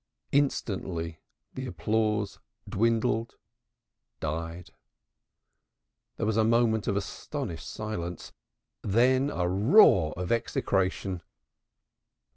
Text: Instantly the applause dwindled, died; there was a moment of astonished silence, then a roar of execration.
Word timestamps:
Instantly 0.31 1.19
the 1.53 1.67
applause 1.67 2.39
dwindled, 2.67 3.35
died; 4.19 4.71
there 6.17 6.25
was 6.25 6.37
a 6.37 6.43
moment 6.43 6.87
of 6.87 6.97
astonished 6.97 7.69
silence, 7.69 8.33
then 8.81 9.29
a 9.29 9.47
roar 9.47 10.11
of 10.17 10.31
execration. 10.31 11.21